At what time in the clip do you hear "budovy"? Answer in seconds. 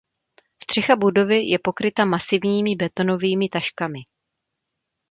0.95-1.43